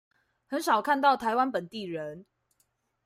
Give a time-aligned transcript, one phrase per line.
[0.47, 2.25] 很少看到台灣本地人